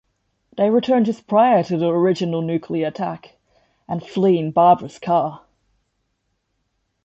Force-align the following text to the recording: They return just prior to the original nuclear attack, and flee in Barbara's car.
They 0.57 0.71
return 0.71 1.05
just 1.05 1.27
prior 1.27 1.63
to 1.65 1.77
the 1.77 1.87
original 1.93 2.41
nuclear 2.41 2.87
attack, 2.87 3.37
and 3.87 4.01
flee 4.03 4.39
in 4.39 4.49
Barbara's 4.49 4.97
car. 4.97 5.41